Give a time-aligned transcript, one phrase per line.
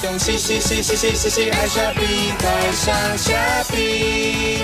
[0.00, 4.62] 东西，西西西西西西，爱虾皮，爱上虾皮。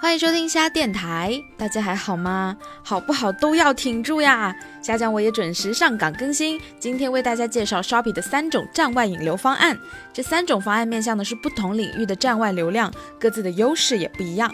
[0.00, 2.56] 欢迎收听虾电台，大家还好吗？
[2.82, 4.52] 好不好都要挺住呀！
[4.82, 9.78] 虾酱我也准时上岗更新，今天为大家介绍 Shopee 的三种站外引流方案。
[10.12, 14.52] 这三种方案面向的是不同领域的站外流量，各自的优势也不一样。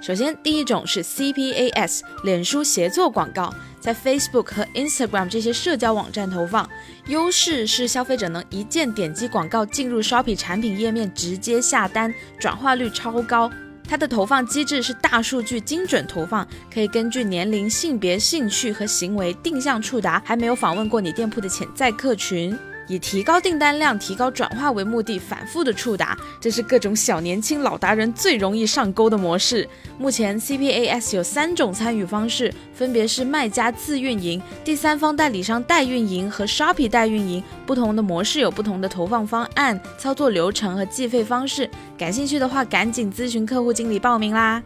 [0.00, 6.66] 首先，第一种是 CPAS，脸书协作广告，在 Facebook 和 Instagram 这些社交网站投放，
[7.08, 13.50] 优势是消费者能一键点击广告进入 Shopee 产品页面直接下单，转化率超高。
[13.86, 22.56] 它的投放机制是大数据精准投放，可以根据年龄、性别、兴趣和行为定向触达还没有访问过你店铺的潜在客群。
[22.90, 29.68] 以提高订单量、提高转化为目的，反复的触达，这是各种小年轻老达人最容易上钩的模式。
[29.96, 37.40] 目前 CPAS 有三种参与方式，分别是卖家自运营、第三方代理商代运营和 Shopee 代运营。
[37.64, 41.70] 不同的模式有不同的投放方案、操作流程和计费方式。
[41.96, 44.60] 感兴趣的话，赶紧咨询客户经理报名啦。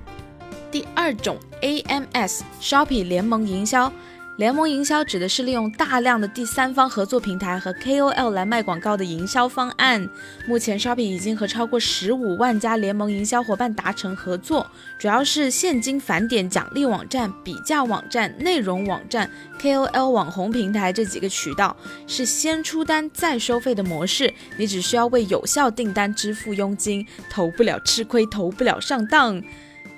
[0.70, 3.92] 第二种 AMS Shopee 联盟营销。
[4.36, 10.08] 联盟营销指的是利用大量的第三方合作平台和 KOL 来卖广告的营销方案。
[10.44, 14.66] 目前，Shopee 已经和超过十五万家联盟营销伙伴达成合作，
[14.98, 21.76] 主要是现金返点奖励网站、比价网站、内容网站、KOL 网红平台这几个渠道，
[22.08, 24.34] 是先出单再收费的模式。
[24.56, 29.40] 你只需要为有效订单支付佣金，投不了吃亏，投不了上当。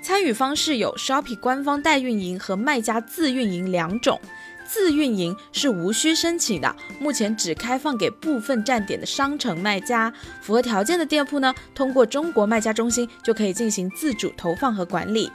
[0.07, 4.17] 参与方式有 Shopee 官方代运营和卖家自运营两种。
[4.65, 10.13] 自运营是无需申请的，目前只开放给部分站点的商城卖家。
[10.41, 15.29] 符合条件的店铺呢，通过中国卖家中心就可以进行自主投放和管理。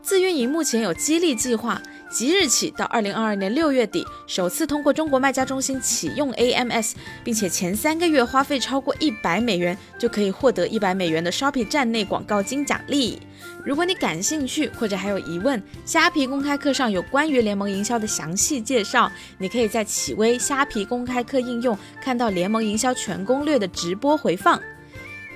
[0.00, 1.82] 自运营目前有激励计划。
[2.14, 6.92] 即日起到二零二二年六月底，首次通过中国卖家中心启用 AMS，
[7.24, 13.20] 并且前三个月花费超过一百美元，就可以获得一百美元的 Shopee 站内广告金奖励。
[13.64, 24.60] 如果你感兴趣或者还有疑问，虾皮公开课上有关于联盟营销的详细介绍，你可以在企微虾皮公开课应用看到联盟营销全攻略的直播回放。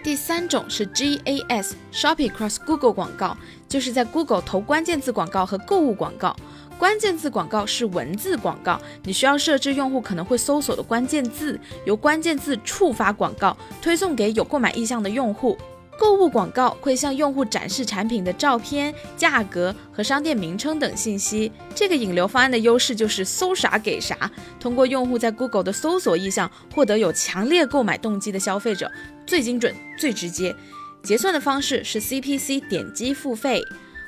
[0.05, 3.37] 第三种是 GAS Shopee Cross Google 广告，
[3.69, 6.37] 就是在 Google 投关键字广告和购物广告。
[6.79, 15.59] 关键字广告是文字广告，你需要设置用户可能会搜索的关键字，由关键字触发广告，推送给有购买意向的用户。
[15.99, 21.51] 购物广告会向用户展示产品的照片、价格和商店名称等信息。
[21.75, 24.31] 这个引流方案的优势就是搜啥给啥，
[24.61, 28.89] 通过用户在 Google 的搜索意向获得有强烈购买动机的消费者，
[29.27, 30.55] 最精准、最直接。
[31.03, 33.61] 结算的方式是 CPC 点击付费。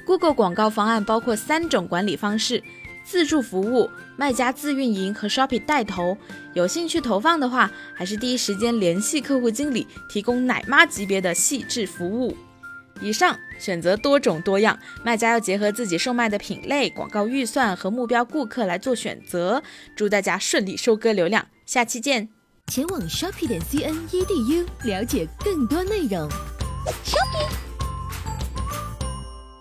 [0.06, 2.62] Google 广告方案包括三种管理方式：
[3.04, 6.16] 自助服务、卖家自运营和 Shopee 带头。
[6.54, 12.36] 有兴趣投放的话，还是第一时间联系客户经理，提供奶妈级别的细致服务。
[13.00, 19.62] 以上选择多种多样，卖家要结合自己售卖的品类、广告预算和目标顾客来做选择。
[19.96, 22.28] 祝大家顺利收割流量，下期见！
[22.66, 26.28] 前往 Shopee 点 cn edu 了解更多内容。
[27.04, 27.69] Shopee。